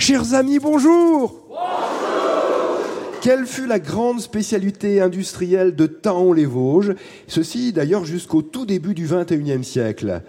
[0.00, 1.46] Chers amis, bonjour.
[3.20, 6.94] Quelle fut la grande spécialité industrielle de Taon-les-Vosges?
[7.26, 10.22] Ceci d'ailleurs jusqu'au tout début du XXIe siècle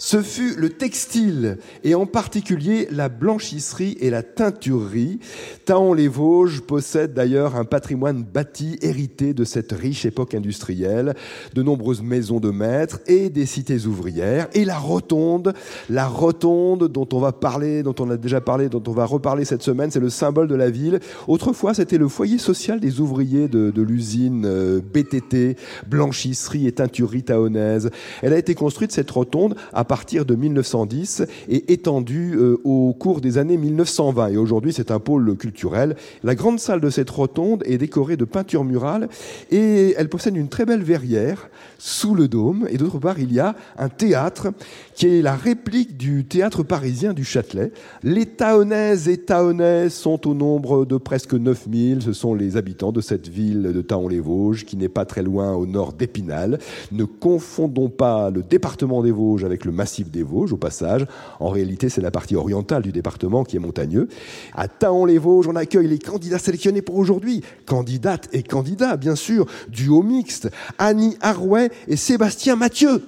[0.00, 5.20] ce fut le textile, et en particulier la blanchisserie et la teinturerie.
[5.66, 11.14] Taon-les-Vosges possède d'ailleurs un patrimoine bâti hérité de cette riche époque industrielle,
[11.54, 15.52] de nombreuses maisons de maîtres et des cités ouvrières, et la rotonde,
[15.90, 19.44] la rotonde dont on va parler, dont on a déjà parlé, dont on va reparler
[19.44, 21.00] cette semaine, c'est le symbole de la ville.
[21.28, 27.90] Autrefois, c'était le foyer social des ouvriers de, l'usine euh, BTT, blanchisserie et teinturerie taonnaise.
[28.22, 29.56] Elle a été construite, cette rotonde,
[29.90, 34.28] partir de 1910 et étendue euh, au cours des années 1920.
[34.28, 35.96] Et aujourd'hui, c'est un pôle culturel.
[36.22, 39.08] La grande salle de cette rotonde est décorée de peintures murales
[39.50, 42.68] et elle possède une très belle verrière sous le dôme.
[42.70, 44.52] Et d'autre part, il y a un théâtre
[44.94, 47.72] qui est la réplique du théâtre parisien du Châtelet.
[48.04, 52.02] Les Taonnaises et Taonnais sont au nombre de presque 9000.
[52.02, 55.66] Ce sont les habitants de cette ville de Taon-les-Vosges, qui n'est pas très loin au
[55.66, 56.60] nord d'Épinal.
[56.92, 61.06] Ne confondons pas le département des Vosges avec le massif des Vosges, au passage.
[61.40, 64.08] En réalité, c'est la partie orientale du département qui est montagneux.
[64.54, 67.42] À Taon-les-Vosges, on accueille les candidats sélectionnés pour aujourd'hui.
[67.64, 70.50] Candidates et candidats, bien sûr, du haut mixte.
[70.76, 73.02] Annie Arouet et Sébastien Mathieu.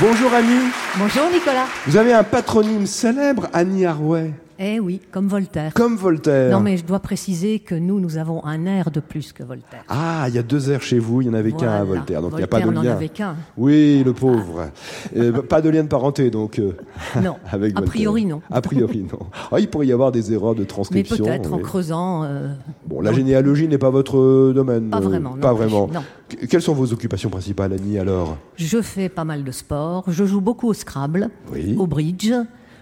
[0.00, 0.70] Bonjour Annie.
[0.96, 1.66] Bonjour Nicolas.
[1.86, 4.32] Vous avez un patronyme célèbre, Annie Arouet.
[4.60, 5.72] Eh oui, comme Voltaire.
[5.72, 6.50] Comme Voltaire.
[6.50, 9.84] Non, mais je dois préciser que nous, nous avons un air de plus que Voltaire.
[9.88, 11.84] Ah, il y a deux airs chez vous, il n'y en avait qu'un à.
[11.84, 12.90] Voltaire, donc il n'y a pas de n'en lien.
[12.90, 13.36] avait qu'un.
[13.56, 14.70] Oui, le pauvre.
[15.16, 16.58] Euh, pas de lien de parenté, donc.
[16.58, 16.72] euh,
[17.22, 18.42] Non, avec a priori non.
[18.50, 19.20] A priori non.
[19.52, 21.24] Ah, il pourrait y avoir des erreurs de Mais transcription.
[21.24, 22.24] peut-être en creusant.
[22.24, 22.48] euh,
[22.86, 24.90] Bon, la généalogie n'est pas votre euh, domaine.
[24.90, 25.40] Pas vraiment, non.
[25.40, 25.86] Pas vraiment.
[25.86, 26.02] Non.
[26.28, 28.36] Que- Quelles sont vos occupations principales, Annie, alors?
[28.56, 30.04] Je fais pas mal de sport.
[30.08, 31.76] Je joue beaucoup au Scrabble, Oui.
[31.78, 32.32] au bridge.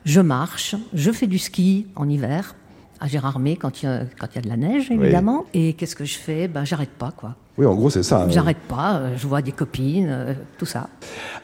[0.06, 0.76] Je marche.
[0.94, 2.54] Je fais du ski en hiver.
[3.00, 5.44] À Gérardmer quand il y a, quand il y a de la neige, évidemment.
[5.52, 6.48] Et qu'est-ce que je fais?
[6.48, 7.34] Ben, J'arrête pas, quoi.
[7.58, 8.22] Oui, en gros, c'est ça.
[8.22, 8.28] hein.
[8.30, 8.96] J'arrête pas.
[8.98, 10.88] euh, Je vois des copines, euh, tout ça.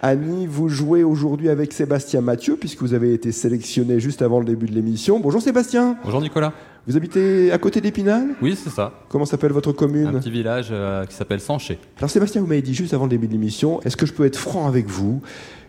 [0.00, 4.46] Annie, vous jouez aujourd'hui avec Sébastien Mathieu, puisque vous avez été sélectionné juste avant le
[4.46, 5.20] début de l'émission.
[5.20, 5.96] Bonjour Sébastien.
[6.04, 6.52] Bonjour Nicolas.
[6.86, 8.28] Vous habitez à côté d'Épinal?
[8.40, 8.92] Oui, c'est ça.
[9.10, 11.78] Comment s'appelle votre Un commune petit village euh, qui s'appelle Sanché.
[11.98, 14.24] Alors Sébastien, vous m'avez dit juste avant le début de l'émission, est-ce que je peux
[14.24, 15.20] être franc avec vous?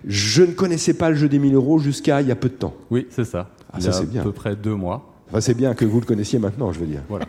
[0.05, 2.55] Je ne connaissais pas le jeu des 1000 euros jusqu'à il y a peu de
[2.55, 2.73] temps.
[2.91, 3.49] Oui, c'est ça.
[3.71, 4.21] Ah, Il ça, y a c'est bien.
[4.21, 5.09] à peu près deux mois.
[5.29, 7.01] Enfin, c'est bien que vous le connaissiez maintenant, je veux dire.
[7.09, 7.25] Voilà.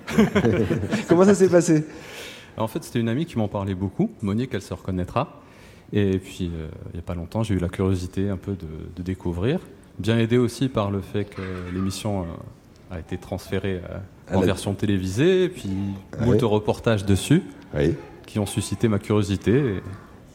[1.08, 1.84] Comment ça s'est passé?
[2.56, 4.10] En fait, c'était une amie qui m'en parlait beaucoup.
[4.22, 5.40] Monique, elle se reconnaîtra.
[5.92, 8.66] Et puis, euh, il n'y a pas longtemps, j'ai eu la curiosité un peu de,
[8.96, 9.60] de découvrir.
[9.98, 11.42] Bien aidé aussi par le fait que
[11.72, 13.98] l'émission euh, a été transférée euh,
[14.32, 15.68] À en la- version télévisée, et puis
[16.18, 16.26] Ouais.
[16.26, 17.42] moult reportages dessus
[17.76, 17.94] Oui.
[18.26, 19.52] qui ont suscité ma curiosité.
[19.52, 19.82] Et...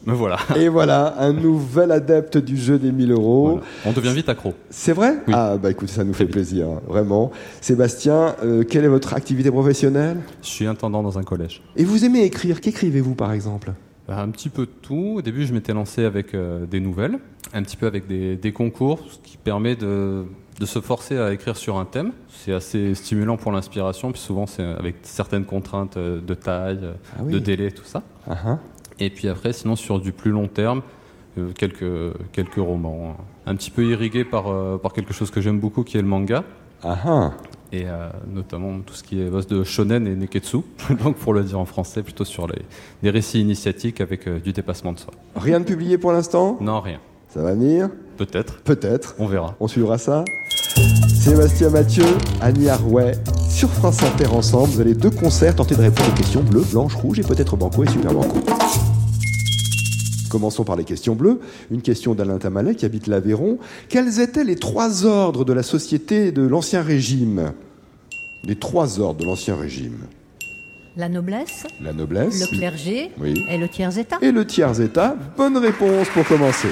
[0.06, 0.38] Voilà.
[0.56, 3.48] Et voilà, un nouvel adepte du jeu des 1000 euros.
[3.50, 3.62] Voilà.
[3.86, 4.54] On devient vite accro.
[4.70, 5.16] C'est vrai?
[5.28, 5.34] Oui.
[5.36, 7.30] Ah bah écoutez, ça nous fait plaisir, hein, vraiment.
[7.60, 10.18] Sébastien, euh, quelle est votre activité professionnelle?
[10.42, 11.62] Je suis intendant dans un collège.
[11.76, 13.72] Et vous aimez écrire Qu'écrivez-vous par exemple?
[14.08, 15.14] Bah, Un petit peu de tout.
[15.16, 17.18] Au début, je m'étais lancé avec euh, des nouvelles,
[17.52, 20.24] un petit peu avec des, des concours, ce qui permet de,
[20.58, 22.12] de se forcer à écrire sur un thème.
[22.28, 26.92] C'est assez stimulant pour l'inspiration, puis souvent c'est avec certaines contraintes euh, de taille, euh,
[27.16, 27.32] Ah oui.
[27.34, 28.02] de délai, tout ça.
[28.26, 28.58] Ah, ah.
[29.00, 30.82] Et puis après, sinon sur du plus long terme,
[31.38, 33.16] euh, quelques, quelques romans,
[33.46, 36.08] un petit peu irrigués par, euh, par quelque chose que j'aime beaucoup, qui est le
[36.08, 36.44] manga.
[36.82, 37.32] Ah, ah.
[37.72, 40.58] Et euh, notamment tout ce qui est base de shonen et neketsu,
[41.02, 42.62] donc pour le dire en français, plutôt sur les,
[43.02, 45.12] des récits initiatiques avec euh, du dépassement de soi.
[45.36, 46.58] Rien de publié pour l'instant?
[46.60, 46.98] Non, rien.
[47.28, 47.88] Ça va venir?
[48.16, 48.60] Peut-être.
[48.62, 49.14] Peut-être.
[49.18, 49.54] On verra.
[49.60, 50.24] On suivra ça.
[51.08, 52.04] Sébastien Mathieu,
[52.40, 53.12] Annie Arouet,
[53.48, 54.70] sur France Inter ensemble.
[54.70, 57.84] Vous allez deux concerts tenter de répondre aux questions bleues, blanches, rouges et peut-être banco
[57.84, 58.38] et super banco.
[60.30, 61.40] Commençons par les questions bleues.
[61.70, 63.58] Une question d'Alain Tamalet qui habite l'Aveyron.
[63.88, 67.52] Quels étaient les trois ordres de la société de l'Ancien Régime?
[68.44, 69.98] Les trois ordres de l'Ancien Régime.
[70.96, 72.40] La noblesse, La noblesse.
[72.40, 73.34] le clergé Oui.
[73.48, 74.18] et le tiers-état.
[74.22, 75.16] Et le tiers-état.
[75.36, 76.68] Bonne réponse pour commencer.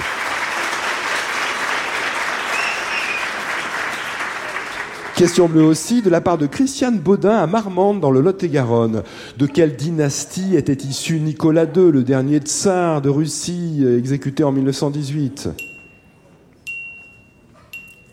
[5.19, 9.03] Question bleue aussi de la part de Christiane Baudin à Marmande dans le Lot-et-Garonne.
[9.37, 14.53] De quelle dynastie était issu Nicolas II, le dernier tsar de Russie, euh, exécuté en
[14.53, 15.49] 1918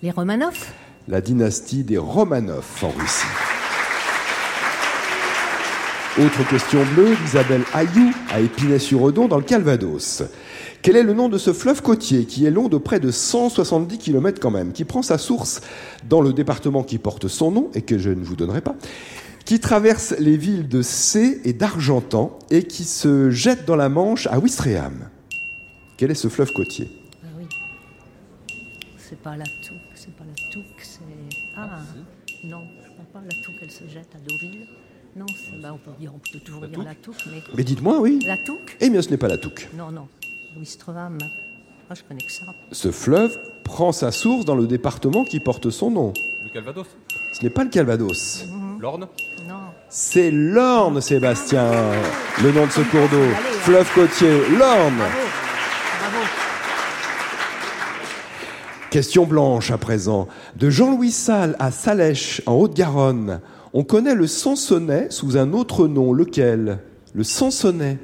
[0.01, 0.55] Les Romanov?
[1.07, 3.27] La dynastie des Romanov en Russie.
[6.17, 10.23] Autre question bleue d'Isabelle Ayou à Épinay-sur-Odon dans le Calvados.
[10.85, 13.97] Quel est le nom de ce fleuve côtier qui est long de près de 170
[13.97, 15.61] km quand même, qui prend sa source
[16.07, 18.75] dans le département qui porte son nom et que je ne vous donnerai pas,
[19.45, 24.27] qui traverse les villes de C et d'Argentan et qui se jette dans la Manche
[24.27, 25.09] à Ouistreham?
[25.97, 26.87] Quel est ce fleuve côtier?
[27.23, 27.45] Ah oui.
[28.99, 30.99] c'est pas la touque, c'est pas la touque, c'est.
[31.57, 31.79] Ah,
[32.43, 34.67] non, je crois pas la touque, elle se jette à Deauville.
[35.15, 37.41] Non, c'est- bah, on, peut dire, on peut toujours dire la touque, mais.
[37.57, 38.19] Mais dites-moi, oui.
[38.27, 38.77] La touque?
[38.81, 39.67] Eh bien, ce n'est pas la Touque.
[39.75, 40.07] Non, non.
[40.57, 42.45] Moi, je connais que ça.
[42.71, 46.13] Ce fleuve prend sa source dans le département qui porte son nom.
[46.43, 46.87] Le Calvados
[47.33, 48.45] Ce n'est pas le Calvados.
[48.79, 49.07] L'Orne
[49.47, 49.55] Non.
[49.89, 51.71] C'est l'Orne, Sébastien,
[52.41, 53.17] le nom de ce cours d'eau.
[53.17, 53.59] Allez, hein.
[53.61, 54.97] Fleuve côtier, l'Orne.
[54.97, 55.17] Bravo.
[55.99, 56.25] Bravo.
[58.91, 60.27] Question blanche à présent.
[60.55, 63.41] De Jean-Louis Salle à Salèche, en Haute-Garonne,
[63.73, 66.79] on connaît le Sansonnet sous un autre nom, lequel?
[67.13, 67.99] Le Sansonnet.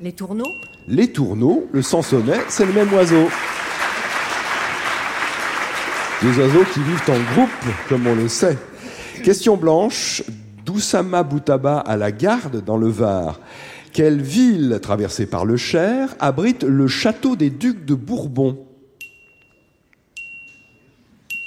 [0.00, 0.52] Les tourneaux?
[0.88, 3.28] Les tourneaux, le Sansonnet, c'est le même oiseau.
[6.22, 8.58] Deux oiseaux qui vivent en groupe, comme on le sait.
[9.22, 10.22] Question blanche,
[10.64, 13.40] d'Oussama Boutaba à la Garde, dans le Var.
[13.92, 18.66] Quelle ville, traversée par le Cher, abrite le château des ducs de Bourbon?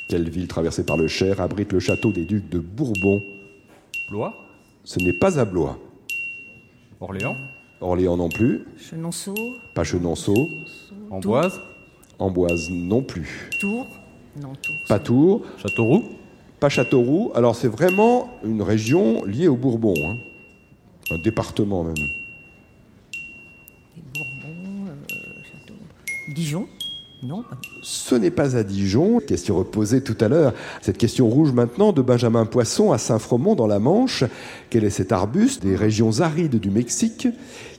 [0.09, 3.21] Quelle ville, traversée par le Cher, abrite le château des ducs de Bourbon?
[4.09, 4.33] Blois?
[4.83, 5.79] Ce n'est pas à Blois.
[6.99, 7.35] Orléans?
[7.83, 9.35] Orléans non plus, Chenonceau
[9.75, 10.49] pas Chenonceau,
[11.11, 11.59] Amboise
[12.17, 13.49] Amboise non plus.
[13.59, 13.87] Tours
[14.41, 14.75] Non, Tours.
[14.87, 16.03] Pas Tours, Châteauroux
[16.59, 17.31] pas Châteauroux.
[17.35, 20.15] Alors c'est vraiment une région liée au Bourbon, hein.
[21.11, 21.93] un département même.
[23.97, 24.95] Les Bourbons, euh,
[25.43, 25.73] Château.
[26.33, 26.67] Dijon
[27.25, 27.45] Non,
[27.81, 30.53] Ce n'est pas à Dijon, question reposée tout à l'heure.
[30.81, 34.25] Cette question rouge maintenant de Benjamin Poisson à Saint-Fromont dans la Manche.
[34.69, 37.29] Quel est cet arbuste des régions arides du Mexique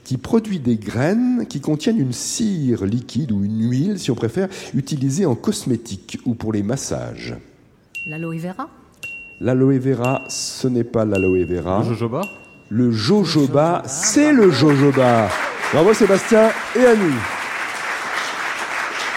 [0.02, 4.48] qui produit des graines qui contiennent une cire liquide ou une huile, si on préfère,
[4.72, 7.36] utilisée en cosmétique ou pour les massages?
[8.06, 8.70] L'aloe vera?
[9.40, 11.80] L'aloe vera, ce n'est pas l'aloe vera.
[11.80, 12.22] Le jojoba?
[12.70, 15.28] Le jojoba, jojoba, c'est le jojoba.
[15.70, 17.43] Bravo Sébastien et Annie.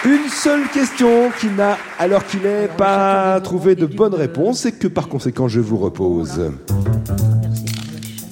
[0.04, 4.70] Une seule question qui n'a, alors qu'il n'est Alors, pas trouvé de bonne réponse et
[4.70, 6.52] que par conséquent je vous repose.
[6.68, 8.28] Traversé par le Cher.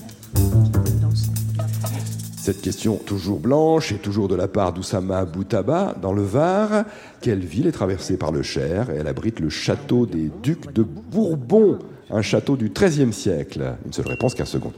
[1.00, 2.06] Dans le centre de la France.
[2.40, 6.84] Cette question toujours blanche et toujours de la part d'Oussama Boutaba dans le Var.
[7.20, 10.84] Quelle ville est traversée par le Cher et elle abrite le château des ducs de
[10.84, 11.80] Bourbon,
[12.10, 13.74] un château du XIIIe siècle?
[13.84, 14.74] Une seule réponse, 15 secondes.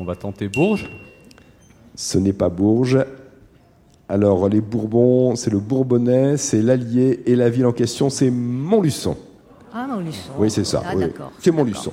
[0.00, 0.90] On va tenter Bourges?
[1.94, 2.98] Ce n'est pas Bourges.
[4.08, 9.16] Alors, les Bourbons, c'est le Bourbonnais, c'est l'Allier, et la ville en question, c'est Montluçon.
[9.74, 10.30] Ah, Montluçon.
[10.38, 10.80] Oui, c'est ça.
[10.86, 11.04] Ah, oui.
[11.40, 11.50] C'est.
[11.50, 11.90] Montluçon.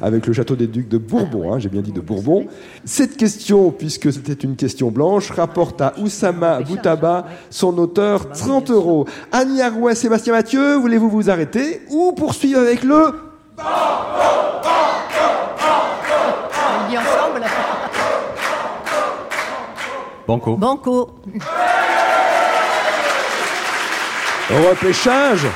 [0.00, 2.46] Avec le château des Ducs de Bourbon, Ah, hein, j'ai bien dit de Bourbon.
[2.84, 8.38] Cette question, puisque c'était une question blanche, rapporte à Oussama Boutaba, son auteur, Bah oui,
[8.38, 8.74] 30 bien sûr.
[8.76, 9.06] euros.
[9.32, 13.12] Annie Arouet, Sébastien Mathieu, voulez-vous vous arrêter ou poursuivre avec le
[20.26, 21.10] Banco Banco.
[24.50, 25.46] repêchage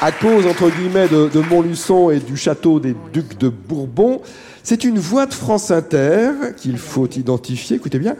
[0.00, 4.20] à cause, entre guillemets, de, de Montluçon et du château des Ducs de Bourbon.
[4.62, 8.16] C'est une voix de France Inter qu'il faut identifier, écoutez bien.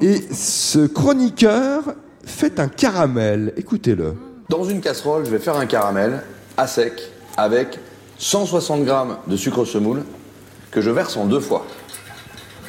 [0.00, 1.82] Et ce chroniqueur
[2.24, 4.14] fait un caramel, écoutez-le.
[4.48, 6.22] Dans une casserole, je vais faire un caramel
[6.56, 6.92] à sec
[7.36, 7.78] avec
[8.18, 10.02] 160 grammes de sucre semoule
[10.70, 11.66] que je verse en deux fois.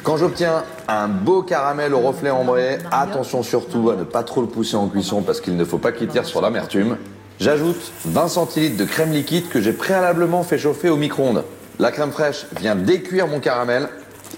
[0.06, 4.46] Quand j'obtiens un beau caramel au reflet ambré, attention surtout à ne pas trop le
[4.46, 6.96] pousser en cuisson parce qu'il ne faut pas qu'il tire sur l'amertume.
[7.40, 11.42] J'ajoute 20 centilitres de crème liquide que j'ai préalablement fait chauffer au micro-ondes.
[11.80, 13.88] La crème fraîche vient décuire mon caramel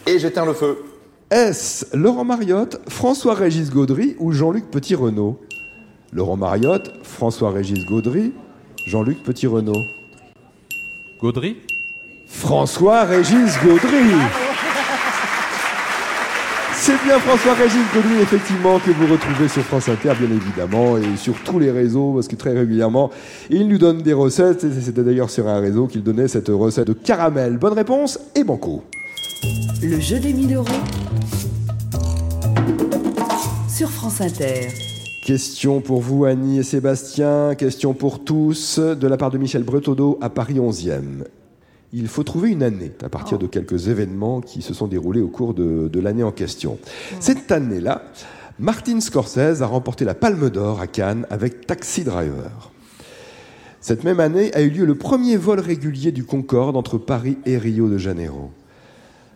[0.07, 0.79] et j'éteins le feu.
[1.31, 5.39] Est-ce Laurent Mariotte, François-Régis Gaudry ou Jean-Luc Petit-Renault?
[6.15, 8.33] Laurent Mariotte, François-Régis Gaudry,
[8.87, 9.85] Jean-Luc Petit-Renault.
[11.21, 11.59] Gaudry?
[12.27, 14.48] François-Régis Gaudry
[16.89, 21.35] C'est bien François-Régis Gaudry, effectivement, que vous retrouvez sur France Inter, bien évidemment, et sur
[21.45, 23.11] tous les réseaux, parce que très régulièrement,
[23.51, 24.65] il nous donne des recettes.
[24.65, 27.59] et C'était d'ailleurs sur un réseau qu'il donnait cette recette de caramel.
[27.59, 28.85] Bonne réponse et banco.
[29.83, 30.67] Le jeu des 1000 euros
[33.69, 34.69] sur France Inter.
[35.27, 37.55] Question pour vous, Annie et Sébastien.
[37.55, 41.25] Question pour tous, de la part de Michel Bretodeau à Paris 11e.
[41.93, 45.29] Il faut trouver une année à partir de quelques événements qui se sont déroulés au
[45.29, 46.79] cours de, de l'année en question.
[47.19, 48.03] Cette année-là,
[48.59, 52.73] Martin Scorsese a remporté la Palme d'Or à Cannes avec Taxi Driver.
[53.81, 57.57] Cette même année a eu lieu le premier vol régulier du Concorde entre Paris et
[57.57, 58.51] Rio de Janeiro.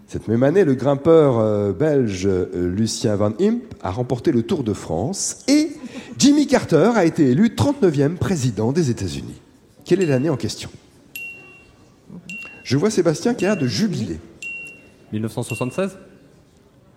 [0.08, 4.62] Cette même année, le grimpeur euh, belge euh, Lucien Van Imp a remporté le Tour
[4.62, 5.70] de France et
[6.18, 9.40] Jimmy Carter a été élu 39e président des États-Unis.
[9.86, 10.68] Quelle est l'année en question?
[12.64, 14.20] Je vois Sébastien qui a l'air de jubiler.
[15.12, 15.98] 1976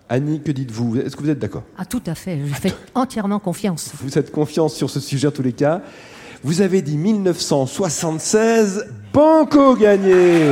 [0.07, 0.97] Annie, que dites-vous?
[0.97, 1.63] Est-ce que vous êtes d'accord?
[1.77, 2.39] Ah, tout à fait.
[2.45, 3.91] Je fais entièrement confiance.
[3.99, 5.81] Vous êtes confiance sur ce sujet en tous les cas
[6.43, 10.51] Vous avez dit 1976, Banco gagné.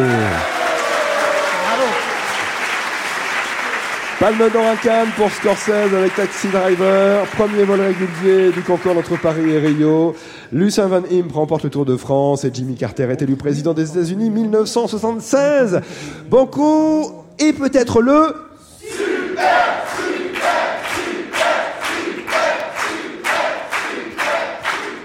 [4.24, 9.20] Palme d'or à Cannes pour Scorsese avec Taxi Driver, premier vol régulier du concours entre
[9.20, 10.16] Paris et Rio.
[10.54, 13.92] Lucien Van Imp remporte le Tour de France et Jimmy Carter est élu président des
[13.92, 15.82] États-Unis 1976.
[16.30, 18.34] Banco est peut-être le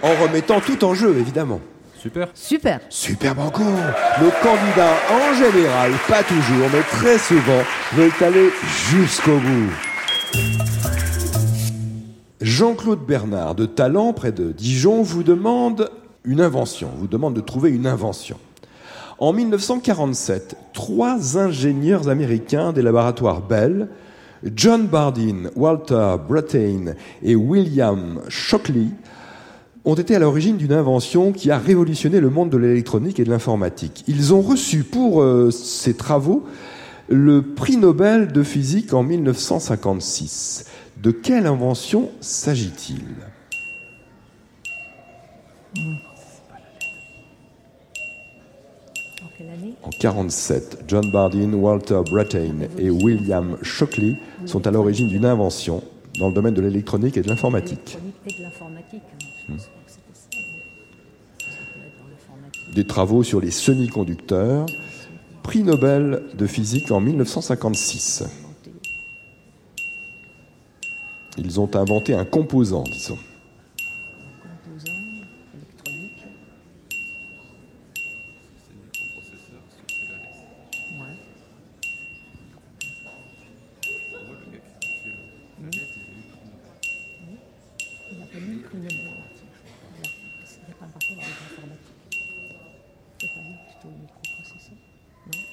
[0.00, 1.60] en remettant tout en jeu, évidemment.
[2.08, 2.28] Super.
[2.32, 2.80] Super.
[2.88, 7.62] Super Banco Nos candidats, en général, pas toujours, mais très souvent,
[7.92, 8.48] veulent aller
[8.88, 9.70] jusqu'au bout.
[12.40, 15.90] Jean-Claude Bernard de Talent, près de Dijon, vous demande
[16.24, 18.38] une invention, vous demande de trouver une invention.
[19.18, 23.88] En 1947, trois ingénieurs américains des laboratoires Bell,
[24.54, 28.86] John Bardeen, Walter Brattain et William Shockley,
[29.88, 33.30] ont été à l'origine d'une invention qui a révolutionné le monde de l'électronique et de
[33.30, 34.04] l'informatique.
[34.06, 36.44] Ils ont reçu pour euh, ces travaux
[37.08, 40.66] le prix Nobel de physique en 1956.
[41.02, 43.00] De quelle invention s'agit-il?
[49.82, 55.82] En 1947, John Bardeen, Walter Brattain et William Shockley sont à l'origine d'une invention
[56.18, 57.96] dans le domaine de l'électronique et de l'informatique.
[62.78, 64.64] Des travaux sur les semi-conducteurs,
[65.42, 68.22] prix Nobel de physique en 1956.
[71.38, 73.18] Ils ont inventé un composant, disons.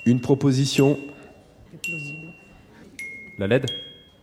[0.05, 0.99] Une proposition.
[3.39, 3.65] La LED?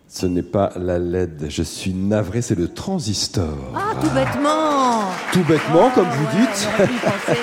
[0.08, 3.56] Ce n'est pas la LED, je suis navré, c'est le transistor.
[3.74, 5.04] Ah, tout bêtement.
[5.32, 7.38] Tout bêtement, comme vous Ah, dites.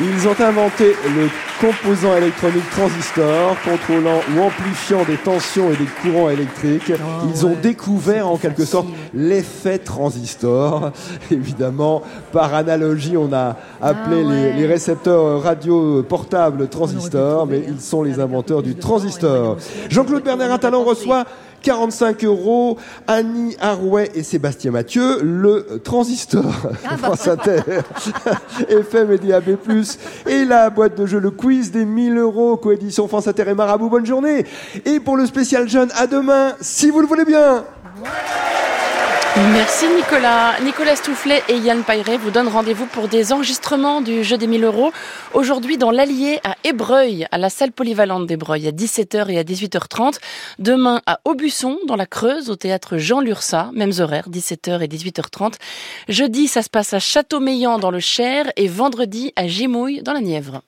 [0.00, 1.28] Ils ont inventé le
[1.60, 6.92] composant électronique transistor, contrôlant ou amplifiant des tensions et des courants électriques.
[6.94, 7.56] Oh, Ils ont ouais.
[7.62, 10.90] découvert en quelque sorte l'effet transistor.
[11.30, 14.52] Évidemment, par analogie, on a appelé Ah, les, ouais.
[14.56, 19.56] les récepteurs radio portables transistors, mais ils sont les inventeurs du transistor.
[19.88, 21.24] Jean-Claude Bernard On Talent aurait pas reçoit
[21.64, 22.78] 45 euros.
[23.08, 26.44] Annie Harouet et Sébastien Mathieu, le transistor.
[26.84, 26.96] Ah, bah.
[26.98, 27.60] France Inter,
[28.68, 29.56] FM et DAB+.
[30.26, 33.88] Et la boîte de jeu, le quiz des 1000 euros, coédition France Inter et Marabout.
[33.88, 34.44] Bonne journée.
[34.84, 37.64] Et pour le spécial jeune, à demain, si vous le voulez bien.
[39.36, 40.60] Merci Nicolas.
[40.60, 44.62] Nicolas Stoufflet et Yann Pailleret vous donnent rendez-vous pour des enregistrements du jeu des 1000
[44.62, 44.92] euros.
[45.32, 50.20] Aujourd'hui dans l'Allier à Ébreuil, à la salle polyvalente d'Ébreuil, à 17h et à 18h30.
[50.60, 55.54] Demain à Aubusson, dans la Creuse, au théâtre Jean Lursa, mêmes horaires, 17h et 18h30.
[56.08, 60.20] Jeudi, ça se passe à Châteaumeillan dans le Cher et vendredi à Gimouille dans la
[60.20, 60.62] Nièvre.